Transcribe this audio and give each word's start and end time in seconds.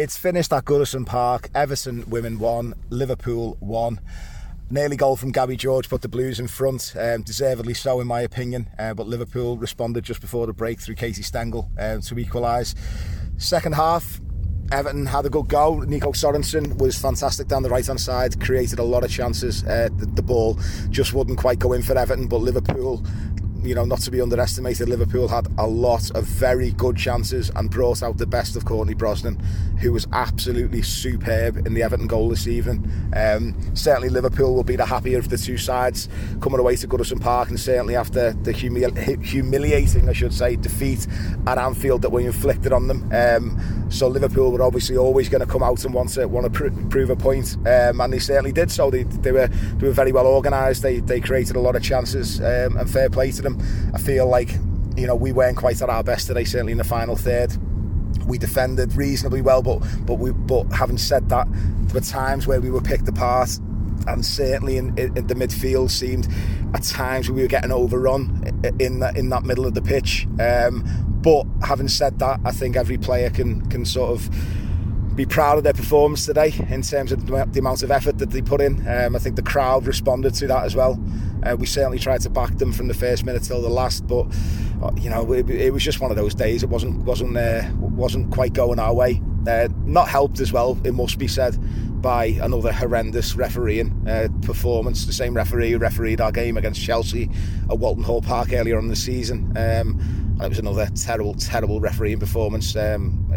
It's 0.00 0.16
finished 0.16 0.50
at 0.54 0.64
Goodison 0.64 1.04
Park. 1.04 1.50
Everton 1.54 2.08
women 2.08 2.38
won, 2.38 2.72
Liverpool 2.88 3.58
won. 3.60 4.00
Nearly 4.70 4.96
goal 4.96 5.14
from 5.14 5.30
Gabby 5.30 5.56
George 5.56 5.90
put 5.90 6.00
the 6.00 6.08
Blues 6.08 6.40
in 6.40 6.48
front, 6.48 6.94
um, 6.98 7.20
deservedly 7.20 7.74
so 7.74 8.00
in 8.00 8.06
my 8.06 8.22
opinion. 8.22 8.70
Uh, 8.78 8.94
but 8.94 9.06
Liverpool 9.06 9.58
responded 9.58 10.02
just 10.02 10.22
before 10.22 10.46
the 10.46 10.54
break 10.54 10.80
through 10.80 10.94
Katie 10.94 11.20
Stengel 11.20 11.70
um, 11.78 12.00
to 12.00 12.18
equalise. 12.18 12.74
Second 13.36 13.74
half, 13.74 14.22
Everton 14.72 15.04
had 15.04 15.26
a 15.26 15.28
good 15.28 15.48
go. 15.48 15.80
Nico 15.80 16.12
Sorensen 16.12 16.78
was 16.78 16.96
fantastic 16.96 17.48
down 17.48 17.62
the 17.62 17.68
right 17.68 17.86
hand 17.86 18.00
side, 18.00 18.40
created 18.40 18.78
a 18.78 18.84
lot 18.84 19.04
of 19.04 19.10
chances. 19.10 19.64
Uh, 19.64 19.90
the, 19.96 20.06
the, 20.06 20.22
ball 20.22 20.58
just 20.88 21.12
wouldn't 21.12 21.38
quite 21.38 21.58
go 21.58 21.74
in 21.74 21.82
for 21.82 21.98
Everton, 21.98 22.26
but 22.26 22.38
Liverpool 22.38 23.04
you 23.62 23.74
know, 23.74 23.84
not 23.84 24.00
to 24.00 24.10
be 24.10 24.20
underestimated, 24.20 24.88
Liverpool 24.88 25.28
had 25.28 25.46
a 25.58 25.66
lot 25.66 26.10
of 26.12 26.24
very 26.24 26.70
good 26.72 26.96
chances 26.96 27.50
and 27.56 27.70
brought 27.70 28.02
out 28.02 28.18
the 28.18 28.26
best 28.26 28.56
of 28.56 28.64
Courtney 28.64 28.94
Brosnan, 28.94 29.38
who 29.80 29.92
was 29.92 30.06
absolutely 30.12 30.82
superb 30.82 31.66
in 31.66 31.74
the 31.74 31.82
Everton 31.82 32.06
goal 32.06 32.28
this 32.28 32.46
evening. 32.46 32.90
Um, 33.14 33.54
certainly, 33.74 34.08
Liverpool 34.08 34.54
will 34.54 34.64
be 34.64 34.76
the 34.76 34.86
happier 34.86 35.18
of 35.18 35.28
the 35.28 35.38
two 35.38 35.58
sides 35.58 36.08
coming 36.40 36.60
away 36.60 36.76
to 36.76 36.88
Goodison 36.88 37.20
Park, 37.20 37.48
and 37.48 37.58
certainly 37.58 37.96
after 37.96 38.32
the 38.32 38.52
humili- 38.52 39.24
humiliating, 39.24 40.08
I 40.08 40.12
should 40.12 40.34
say, 40.34 40.56
defeat 40.56 41.06
at 41.46 41.58
Anfield 41.58 42.02
that 42.02 42.10
we 42.10 42.26
inflicted 42.26 42.72
on 42.72 42.88
them. 42.88 43.10
Um, 43.12 43.90
so 43.90 44.06
Liverpool 44.06 44.52
were 44.52 44.62
obviously 44.62 44.96
always 44.96 45.28
going 45.28 45.44
to 45.44 45.50
come 45.50 45.62
out 45.62 45.84
and 45.84 45.92
want 45.92 46.10
to 46.10 46.26
want 46.26 46.44
to 46.44 46.50
pr- 46.50 46.88
prove 46.88 47.10
a 47.10 47.16
point, 47.16 47.56
um, 47.66 48.00
and 48.00 48.12
they 48.12 48.18
certainly 48.18 48.52
did. 48.52 48.70
So 48.70 48.90
they, 48.90 49.02
they 49.02 49.32
were 49.32 49.48
they 49.48 49.86
were 49.86 49.92
very 49.92 50.12
well 50.12 50.26
organised. 50.26 50.82
They 50.82 51.00
they 51.00 51.20
created 51.20 51.56
a 51.56 51.60
lot 51.60 51.74
of 51.74 51.82
chances, 51.82 52.40
um, 52.40 52.76
and 52.76 52.88
fair 52.88 53.10
play 53.10 53.32
to 53.32 53.42
them. 53.42 53.49
I 53.94 53.98
feel 53.98 54.26
like 54.26 54.50
you 54.96 55.06
know 55.06 55.14
we 55.14 55.32
weren't 55.32 55.56
quite 55.56 55.80
at 55.82 55.88
our 55.88 56.02
best 56.02 56.26
today, 56.26 56.44
certainly 56.44 56.72
in 56.72 56.78
the 56.78 56.84
final 56.84 57.16
third. 57.16 57.56
We 58.26 58.38
defended 58.38 58.94
reasonably 58.94 59.42
well, 59.42 59.62
but 59.62 59.78
but 60.06 60.14
we 60.14 60.32
but 60.32 60.64
having 60.72 60.98
said 60.98 61.28
that, 61.30 61.48
there 61.50 61.94
were 61.94 62.06
times 62.06 62.46
where 62.46 62.60
we 62.60 62.70
were 62.70 62.80
picked 62.80 63.08
apart, 63.08 63.58
and 64.06 64.24
certainly 64.24 64.76
in, 64.76 64.96
in, 64.98 65.16
in 65.16 65.26
the 65.26 65.34
midfield 65.34 65.90
seemed 65.90 66.28
at 66.74 66.82
times 66.82 67.30
we 67.30 67.42
were 67.42 67.48
getting 67.48 67.72
overrun 67.72 68.62
in 68.78 69.00
that 69.00 69.16
in 69.16 69.30
that 69.30 69.44
middle 69.44 69.66
of 69.66 69.74
the 69.74 69.82
pitch. 69.82 70.26
Um, 70.40 70.84
but 71.22 71.46
having 71.62 71.88
said 71.88 72.18
that, 72.20 72.40
I 72.44 72.52
think 72.52 72.76
every 72.76 72.98
player 72.98 73.30
can 73.30 73.68
can 73.68 73.84
sort 73.84 74.10
of 74.10 74.30
be 75.16 75.26
proud 75.26 75.58
of 75.58 75.64
their 75.64 75.74
performance 75.74 76.24
today 76.24 76.54
in 76.70 76.82
terms 76.82 77.12
of 77.12 77.26
the 77.26 77.58
amount 77.58 77.82
of 77.82 77.90
effort 77.90 78.18
that 78.18 78.30
they 78.30 78.40
put 78.40 78.60
in. 78.60 78.86
Um, 78.88 79.16
I 79.16 79.18
think 79.18 79.36
the 79.36 79.42
crowd 79.42 79.86
responded 79.86 80.34
to 80.34 80.46
that 80.46 80.64
as 80.64 80.74
well. 80.74 80.98
Uh, 81.44 81.56
we 81.58 81.66
certainly 81.66 81.98
tried 81.98 82.20
to 82.22 82.30
back 82.30 82.56
them 82.58 82.72
from 82.72 82.88
the 82.88 82.94
first 82.94 83.24
minute 83.24 83.42
till 83.42 83.62
the 83.62 83.68
last, 83.68 84.06
but 84.06 84.26
uh, 84.82 84.90
you 84.96 85.10
know 85.10 85.32
it, 85.32 85.48
it, 85.50 85.72
was 85.72 85.82
just 85.82 86.00
one 86.00 86.10
of 86.10 86.16
those 86.16 86.34
days. 86.34 86.62
It 86.62 86.68
wasn't 86.68 87.04
wasn't 87.04 87.36
uh, 87.36 87.62
wasn't 87.78 88.32
quite 88.32 88.52
going 88.52 88.78
our 88.78 88.94
way. 88.94 89.20
Uh, 89.46 89.68
not 89.86 90.08
helped 90.08 90.40
as 90.40 90.52
well, 90.52 90.78
it 90.84 90.92
must 90.92 91.18
be 91.18 91.26
said, 91.26 91.56
by 92.02 92.26
another 92.42 92.70
horrendous 92.72 93.34
refereeing 93.36 94.06
uh, 94.06 94.28
performance. 94.42 95.06
The 95.06 95.12
same 95.14 95.34
referee 95.34 95.70
who 95.70 95.78
refereed 95.78 96.20
our 96.20 96.30
game 96.30 96.58
against 96.58 96.82
Chelsea 96.82 97.30
at 97.70 97.78
Walton 97.78 98.04
Hall 98.04 98.20
Park 98.20 98.52
earlier 98.52 98.76
on 98.76 98.88
the 98.88 98.96
season. 98.96 99.52
Um, 99.56 99.98
it 100.42 100.48
was 100.48 100.58
another 100.58 100.88
terrible, 100.94 101.34
terrible 101.34 101.80
refereeing 101.80 102.18
performance. 102.18 102.74
Um, 102.74 103.28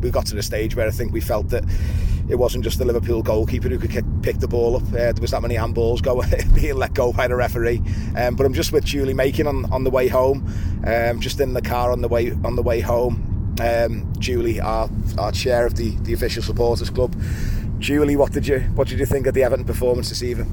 we 0.00 0.10
got 0.10 0.26
to 0.26 0.36
the 0.36 0.42
stage 0.42 0.76
where 0.76 0.86
I 0.86 0.90
think 0.90 1.12
we 1.12 1.20
felt 1.20 1.48
that 1.50 1.64
it 2.28 2.36
wasn't 2.36 2.64
just 2.64 2.78
the 2.78 2.84
Liverpool 2.84 3.22
goalkeeper 3.22 3.68
who 3.68 3.78
could 3.78 3.90
kick, 3.90 4.04
pick 4.22 4.38
the 4.38 4.48
ball 4.48 4.76
up. 4.76 4.82
Uh, 4.88 5.12
there 5.12 5.14
was 5.20 5.32
that 5.32 5.42
many 5.42 5.56
handballs 5.56 6.02
being 6.54 6.76
let 6.76 6.94
go 6.94 7.12
by 7.12 7.28
the 7.28 7.36
referee. 7.36 7.82
Um, 8.16 8.36
but 8.36 8.46
I'm 8.46 8.54
just 8.54 8.72
with 8.72 8.84
Julie 8.84 9.14
Making 9.14 9.46
on, 9.46 9.70
on 9.72 9.84
the 9.84 9.90
way 9.90 10.08
home, 10.08 10.46
um, 10.86 11.20
just 11.20 11.40
in 11.40 11.54
the 11.54 11.62
car 11.62 11.92
on 11.92 12.00
the 12.00 12.08
way 12.08 12.32
on 12.44 12.56
the 12.56 12.62
way 12.62 12.80
home. 12.80 13.28
Um, 13.60 14.10
Julie, 14.18 14.60
our, 14.60 14.88
our 15.18 15.30
chair 15.30 15.66
of 15.66 15.74
the, 15.74 15.90
the 15.96 16.14
official 16.14 16.42
supporters 16.42 16.88
club. 16.88 17.14
Julie, 17.78 18.16
what 18.16 18.32
did 18.32 18.46
you 18.46 18.60
what 18.74 18.88
did 18.88 18.98
you 18.98 19.06
think 19.06 19.26
of 19.26 19.34
the 19.34 19.42
Everton 19.42 19.64
performance 19.64 20.08
this 20.08 20.22
evening? 20.22 20.50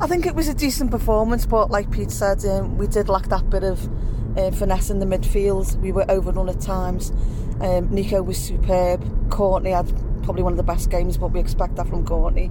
I 0.00 0.06
think 0.06 0.26
it 0.26 0.34
was 0.34 0.48
a 0.48 0.54
decent 0.54 0.90
performance, 0.90 1.46
but 1.46 1.70
like 1.70 1.90
Pete 1.90 2.10
said, 2.10 2.44
um, 2.44 2.76
we 2.76 2.86
did 2.86 3.08
lack 3.08 3.26
that 3.28 3.48
bit 3.48 3.62
of 3.62 3.88
uh, 4.36 4.50
finesse 4.50 4.90
in 4.90 4.98
the 4.98 5.06
midfield. 5.06 5.76
We 5.80 5.92
were 5.92 6.04
overrun 6.10 6.48
at 6.48 6.60
times. 6.60 7.12
Um, 7.60 7.88
Nico 7.94 8.22
was 8.22 8.36
superb. 8.36 9.30
Courtney 9.30 9.70
had 9.70 9.86
probably 10.22 10.42
one 10.42 10.52
of 10.52 10.56
the 10.56 10.62
best 10.62 10.90
games, 10.90 11.16
but 11.16 11.28
we 11.28 11.40
expect 11.40 11.76
that 11.76 11.88
from 11.88 12.04
Courtney. 12.04 12.50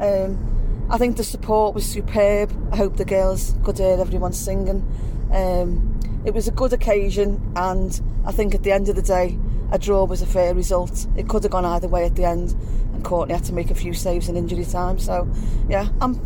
Um, 0.00 0.86
I 0.90 0.98
think 0.98 1.16
the 1.16 1.24
support 1.24 1.74
was 1.74 1.84
superb. 1.84 2.50
I 2.72 2.76
hope 2.76 2.96
the 2.96 3.04
girls 3.04 3.54
could 3.64 3.78
hear 3.78 4.00
everyone 4.00 4.32
singing. 4.32 4.86
Um, 5.32 6.00
it 6.24 6.32
was 6.34 6.48
a 6.48 6.50
good 6.50 6.72
occasion, 6.72 7.52
and 7.56 8.00
I 8.24 8.32
think 8.32 8.54
at 8.54 8.62
the 8.62 8.72
end 8.72 8.88
of 8.88 8.96
the 8.96 9.02
day, 9.02 9.38
a 9.70 9.78
draw 9.78 10.04
was 10.04 10.22
a 10.22 10.26
fair 10.26 10.54
result. 10.54 11.06
It 11.16 11.28
could 11.28 11.42
have 11.42 11.52
gone 11.52 11.64
either 11.64 11.88
way 11.88 12.04
at 12.04 12.16
the 12.16 12.24
end, 12.24 12.54
and 12.94 13.04
Courtney 13.04 13.34
had 13.34 13.44
to 13.44 13.52
make 13.52 13.70
a 13.70 13.74
few 13.74 13.92
saves 13.92 14.28
in 14.28 14.36
injury 14.36 14.64
time. 14.64 14.98
So, 14.98 15.28
yeah, 15.68 15.88
I'm 16.00 16.18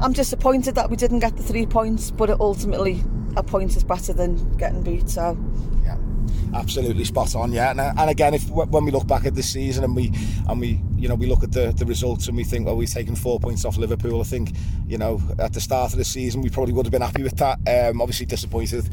I'm 0.00 0.14
disappointed 0.14 0.76
that 0.76 0.88
we 0.88 0.96
didn't 0.96 1.18
get 1.18 1.36
the 1.36 1.42
three 1.42 1.66
points, 1.66 2.10
but 2.10 2.30
ultimately 2.40 3.04
a 3.36 3.42
point 3.42 3.76
is 3.76 3.84
better 3.84 4.14
than 4.14 4.56
getting 4.56 4.82
beat. 4.82 5.10
So 5.10 5.36
absolutely 6.54 7.04
spot 7.04 7.34
on. 7.34 7.52
Yeah, 7.52 7.70
and, 7.70 7.80
and 7.80 8.10
again, 8.10 8.34
if 8.34 8.48
when 8.50 8.84
we 8.84 8.90
look 8.90 9.06
back 9.06 9.26
at 9.26 9.34
this 9.34 9.52
season 9.52 9.84
and 9.84 9.94
we 9.94 10.12
and 10.48 10.60
we 10.60 10.80
you 10.96 11.08
know 11.08 11.14
we 11.14 11.26
look 11.26 11.42
at 11.42 11.52
the, 11.52 11.72
the 11.72 11.84
results 11.84 12.28
and 12.28 12.36
we 12.36 12.44
think 12.44 12.66
well 12.66 12.76
we've 12.76 12.90
taken 12.90 13.16
four 13.16 13.40
points 13.40 13.64
off 13.64 13.76
Liverpool. 13.76 14.20
I 14.20 14.24
think 14.24 14.52
you 14.86 14.98
know 14.98 15.20
at 15.38 15.52
the 15.52 15.60
start 15.60 15.92
of 15.92 15.98
the 15.98 16.04
season 16.04 16.42
we 16.42 16.50
probably 16.50 16.72
would 16.72 16.86
have 16.86 16.92
been 16.92 17.02
happy 17.02 17.22
with 17.22 17.36
that. 17.38 17.58
Um, 17.68 18.00
obviously 18.00 18.26
disappointed 18.26 18.88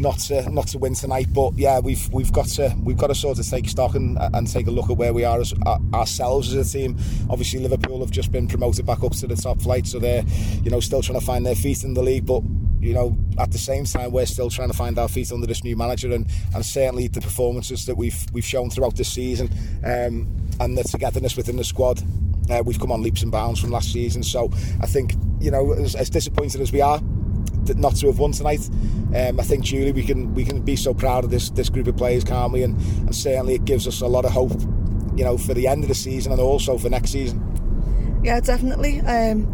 not 0.00 0.18
to 0.18 0.48
not 0.50 0.66
to 0.68 0.78
win 0.78 0.94
tonight, 0.94 1.28
but 1.32 1.52
yeah, 1.56 1.78
we've 1.78 2.08
we've 2.12 2.32
got 2.32 2.46
to 2.46 2.74
we've 2.82 2.96
got 2.96 3.08
to 3.08 3.14
sort 3.14 3.38
of 3.38 3.46
take 3.46 3.68
stock 3.68 3.94
and, 3.94 4.18
and 4.18 4.50
take 4.50 4.66
a 4.66 4.70
look 4.70 4.90
at 4.90 4.96
where 4.96 5.12
we 5.12 5.24
are 5.24 5.40
as 5.40 5.52
uh, 5.66 5.78
ourselves 5.92 6.54
as 6.54 6.68
a 6.68 6.78
team. 6.78 6.96
Obviously, 7.28 7.60
Liverpool 7.60 8.00
have 8.00 8.10
just 8.10 8.32
been 8.32 8.48
promoted 8.48 8.86
back 8.86 9.04
up 9.04 9.12
to 9.12 9.26
the 9.26 9.36
top 9.36 9.60
flight, 9.60 9.86
so 9.86 9.98
they're 9.98 10.24
you 10.62 10.70
know 10.70 10.80
still 10.80 11.02
trying 11.02 11.20
to 11.20 11.24
find 11.24 11.44
their 11.44 11.54
feet 11.54 11.84
in 11.84 11.92
the 11.92 12.02
league, 12.02 12.24
but 12.24 12.42
you 12.80 12.94
know, 12.94 13.16
at 13.38 13.52
the 13.52 13.58
same 13.58 13.84
time, 13.84 14.10
we're 14.10 14.26
still 14.26 14.50
trying 14.50 14.70
to 14.70 14.76
find 14.76 14.98
our 14.98 15.08
feet 15.08 15.30
under 15.32 15.46
this 15.46 15.62
new 15.62 15.76
manager, 15.76 16.12
and, 16.12 16.26
and 16.54 16.64
certainly 16.64 17.08
the 17.08 17.20
performances 17.20 17.86
that 17.86 17.96
we've 17.96 18.26
we've 18.32 18.44
shown 18.44 18.70
throughout 18.70 18.96
this 18.96 19.12
season, 19.12 19.50
um, 19.84 20.28
and 20.60 20.76
the 20.76 20.82
togetherness 20.82 21.36
within 21.36 21.56
the 21.56 21.64
squad, 21.64 22.02
uh, 22.50 22.62
we've 22.64 22.80
come 22.80 22.92
on 22.92 23.02
leaps 23.02 23.22
and 23.22 23.30
bounds 23.30 23.60
from 23.60 23.70
last 23.70 23.92
season. 23.92 24.22
So 24.22 24.50
I 24.80 24.86
think, 24.86 25.14
you 25.40 25.50
know, 25.50 25.72
as, 25.72 25.94
as 25.94 26.10
disappointed 26.10 26.60
as 26.60 26.72
we 26.72 26.80
are, 26.80 27.00
not 27.76 27.96
to 27.96 28.06
have 28.06 28.18
won 28.18 28.32
tonight. 28.32 28.68
Um, 29.14 29.38
I 29.38 29.42
think 29.42 29.64
Julie, 29.64 29.92
we 29.92 30.02
can 30.02 30.34
we 30.34 30.44
can 30.44 30.62
be 30.62 30.76
so 30.76 30.94
proud 30.94 31.24
of 31.24 31.30
this 31.30 31.50
this 31.50 31.68
group 31.68 31.86
of 31.86 31.96
players, 31.96 32.24
can't 32.24 32.52
we? 32.52 32.62
And, 32.62 32.80
and 33.00 33.14
certainly 33.14 33.54
it 33.54 33.64
gives 33.64 33.86
us 33.86 34.00
a 34.00 34.06
lot 34.06 34.24
of 34.24 34.32
hope, 34.32 34.60
you 35.16 35.24
know, 35.24 35.36
for 35.36 35.54
the 35.54 35.66
end 35.66 35.84
of 35.84 35.88
the 35.88 35.94
season 35.94 36.32
and 36.32 36.40
also 36.40 36.78
for 36.78 36.88
next 36.88 37.10
season. 37.10 37.40
Yeah, 38.24 38.40
definitely. 38.40 39.00
Um, 39.00 39.52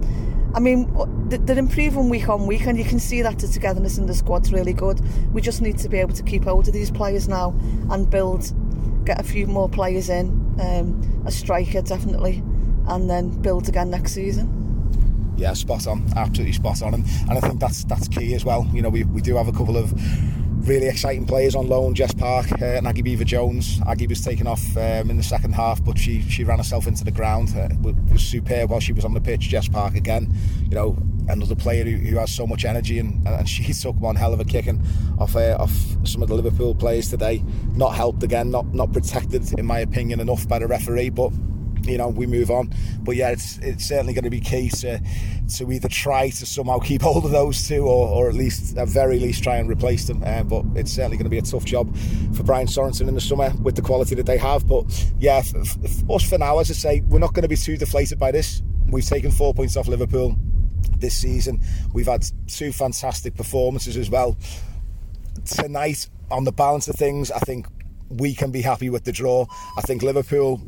I 0.57 0.59
mean, 0.59 0.91
they're 1.29 1.59
improving 1.59 2.09
week 2.09 2.31
on 2.31 2.47
week, 2.47 2.67
and 2.67 2.79
you 2.79 2.85
can 2.85 2.99
see 2.99 3.21
that 3.21 3.39
the 3.39 3.47
togetherness 3.47 3.99
in 3.99 4.07
the 4.07 4.15
squad's 4.15 4.55
really 4.55 4.73
good. 4.73 5.03
We 5.35 5.43
just 5.43 5.61
need 5.61 5.77
to 5.81 5.89
be 5.91 5.99
able 5.99 6.15
to 6.15 6.23
keep 6.23 6.45
hold 6.45 6.67
of 6.67 6.73
these 6.73 6.91
players 6.91 7.29
now 7.29 7.55
and 7.91 8.09
build, 8.09 8.51
get 9.05 9.21
a 9.21 9.23
few 9.23 9.47
more 9.47 9.69
players 9.69 10.09
in, 10.09 10.29
um, 10.59 11.23
a 11.27 11.31
striker 11.31 11.83
definitely, 11.83 12.43
and 12.89 13.11
then 13.11 13.29
build 13.43 13.69
again 13.69 13.91
next 13.91 14.13
season. 14.13 15.35
Yeah, 15.37 15.53
spot 15.53 15.87
on, 15.87 16.11
absolutely 16.17 16.55
spot 16.55 16.81
on, 16.81 16.95
and, 16.95 17.07
and 17.29 17.33
I 17.33 17.41
think 17.41 17.61
that's 17.61 17.85
that's 17.85 18.09
key 18.09 18.35
as 18.35 18.47
well. 18.47 18.67
You 18.73 18.81
know, 18.81 18.89
we, 18.89 19.05
we 19.05 19.21
do 19.21 19.37
have 19.37 19.49
a 19.49 19.53
couple 19.53 19.77
of 19.77 19.93
really 20.67 20.87
exciting 20.87 21.25
players 21.25 21.55
on 21.55 21.69
loan. 21.69 21.95
Jess 21.95 22.13
Park, 22.13 22.51
uh, 22.61 22.65
and 22.65 22.87
Aggie 22.87 23.03
Beever-Jones. 23.03 23.81
Aggie 23.87 24.07
was 24.07 24.21
taken 24.21 24.47
off 24.47 24.77
um, 24.77 25.11
in 25.11 25.17
the 25.17 25.23
second 25.23 25.55
half, 25.55 25.83
but 25.85 25.97
she 25.97 26.21
she 26.23 26.45
ran 26.45 26.59
herself 26.59 26.87
into 26.87 27.05
the 27.05 27.11
ground. 27.11 27.55
Uh, 27.57 27.69
was 28.13 28.23
superb 28.23 28.71
while 28.71 28.81
she 28.81 28.93
was 28.93 29.05
on 29.05 29.15
the 29.15 29.21
pitch. 29.21 29.43
Jess 29.43 29.69
Park 29.69 29.95
again, 29.95 30.35
you 30.65 30.75
know, 30.75 30.97
another 31.29 31.55
player 31.55 31.85
who, 31.85 31.97
who 31.97 32.17
has 32.19 32.33
so 32.33 32.47
much 32.47 32.65
energy, 32.65 32.99
and, 32.99 33.27
and 33.27 33.49
she 33.49 33.73
took 33.73 33.97
one 34.01 34.17
hell 34.17 34.33
of 34.33 34.41
a 34.41 34.45
kicking 34.45 34.83
off 35.19 35.37
uh, 35.37 35.57
off 35.59 35.75
some 36.05 36.23
of 36.23 36.29
the 36.29 36.35
Liverpool 36.35 36.75
players 36.75 37.09
today. 37.11 37.45
Not 37.75 37.95
helped 37.95 38.23
again, 38.23 38.51
not 38.51 38.67
not 38.75 38.93
protected 38.93 39.59
in 39.59 39.67
my 39.67 39.81
opinion 39.81 40.21
enough 40.21 40.49
by 40.49 40.59
the 40.59 40.67
referee, 40.67 41.11
but 41.11 41.33
you 41.87 41.99
know 41.99 42.09
we 42.09 42.27
move 42.27 42.51
on. 42.51 42.73
But 43.01 43.17
yeah, 43.17 43.31
it's 43.31 43.59
it's 43.59 43.87
certainly 43.87 44.13
going 44.13 44.25
to 44.25 44.31
be 44.31 44.41
key 44.41 44.69
to 44.69 45.01
to 45.57 45.73
either 45.73 45.89
try 45.89 46.29
to 46.31 46.47
somehow 46.47 46.79
keep 46.79 47.03
hold 47.03 47.25
of 47.25 47.31
those 47.31 47.67
two, 47.67 47.87
or, 47.87 48.09
or 48.09 48.29
at 48.29 48.35
least 48.35 48.77
at 48.77 48.89
very 48.89 49.19
least 49.19 49.43
try 49.43 49.57
and 49.57 49.69
replace 49.69 50.07
them. 50.07 50.23
Uh, 50.25 50.43
but 50.43 50.65
it's 50.75 50.93
certainly 50.93 51.17
going 51.17 51.25
to 51.25 51.31
be 51.31 51.39
a 51.39 51.43
tough 51.43 51.65
job 51.65 51.97
for 52.35 52.43
Brian 52.43 52.67
Sorensen 52.67 53.09
in 53.09 53.15
the 53.15 53.21
summer 53.21 53.53
with 53.63 53.77
the 53.77 53.83
quality 53.83 54.15
that 54.15 54.27
they 54.27 54.39
have. 54.39 54.67
But 54.67 54.85
yeah, 55.19 55.37
f- 55.37 55.55
f- 55.85 56.11
us 56.11 56.29
for 56.29 56.39
now, 56.39 56.59
as 56.59 56.71
I 56.71 56.75
say, 56.75 57.01
we're 57.09 57.19
not 57.19 57.35
going 57.35 57.43
to 57.43 57.49
be 57.49 57.57
too 57.57 57.77
deflated 57.77 58.19
by 58.19 58.33
this. 58.33 58.63
We've 58.89 59.07
taken 59.07 59.31
four 59.31 59.55
points 59.55 59.77
off 59.77 59.89
Liverpool 59.89 60.37
this 60.99 61.17
season. 61.17 61.61
We've 61.93 62.07
had 62.07 62.25
two 62.47 62.73
fantastic 62.73 63.35
performances 63.35 63.97
as 63.97 64.11
well. 64.11 64.37
Tonight, 65.45 66.09
on 66.31 66.45
the 66.45 66.53
balance 66.53 66.89
of 66.89 66.97
things, 66.97 67.31
I 67.31 67.39
think 67.41 67.67
we 68.09 68.35
can 68.35 68.51
be 68.51 68.63
happy 68.63 68.91
with 68.91 69.05
the 69.05 69.13
draw. 69.13 69.47
I 69.77 69.83
think 69.83 70.03
Liverpool 70.03 70.61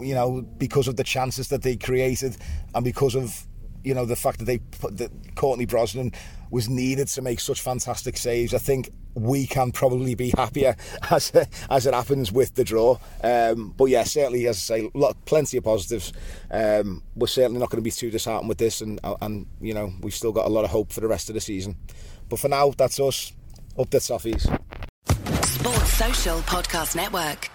you 0.00 0.14
know, 0.14 0.42
because 0.58 0.88
of 0.88 0.96
the 0.96 1.04
chances 1.04 1.48
that 1.48 1.62
they 1.62 1.76
created 1.76 2.36
and 2.74 2.84
because 2.84 3.14
of 3.14 3.46
you 3.84 3.94
know 3.94 4.06
the 4.06 4.16
fact 4.16 4.38
that 4.38 4.46
they 4.46 4.58
put 4.58 4.96
that 4.98 5.10
Courtney 5.36 5.66
Brosnan 5.66 6.12
was 6.50 6.68
needed 6.68 7.08
to 7.08 7.22
make 7.22 7.38
such 7.38 7.60
fantastic 7.60 8.16
saves. 8.16 8.54
I 8.54 8.58
think 8.58 8.90
we 9.14 9.46
can 9.46 9.70
probably 9.70 10.14
be 10.14 10.32
happier 10.36 10.74
as 11.10 11.30
as 11.70 11.86
it 11.86 11.94
happens 11.94 12.32
with 12.32 12.54
the 12.54 12.64
draw. 12.64 12.98
Um, 13.22 13.74
but 13.76 13.86
yeah, 13.86 14.04
certainly 14.04 14.46
as 14.48 14.56
I 14.70 14.80
say, 14.80 14.90
plenty 15.26 15.58
of 15.58 15.64
positives. 15.64 16.12
Um, 16.50 17.02
we're 17.14 17.26
certainly 17.26 17.60
not 17.60 17.70
going 17.70 17.82
to 17.82 17.84
be 17.84 17.90
too 17.90 18.10
disheartened 18.10 18.48
with 18.48 18.58
this, 18.58 18.80
and 18.80 18.98
and 19.20 19.46
you 19.60 19.74
know 19.74 19.92
we've 20.00 20.14
still 20.14 20.32
got 20.32 20.46
a 20.46 20.50
lot 20.50 20.64
of 20.64 20.70
hope 20.70 20.92
for 20.92 21.00
the 21.00 21.08
rest 21.08 21.28
of 21.28 21.34
the 21.34 21.40
season. 21.40 21.76
But 22.28 22.38
for 22.38 22.48
now, 22.48 22.70
that's 22.70 22.98
us. 22.98 23.32
Up 23.78 23.90
the 23.90 23.98
toffees. 23.98 24.42
Sports 25.44 25.92
Social 25.92 26.38
Podcast 26.40 26.96
Network. 26.96 27.50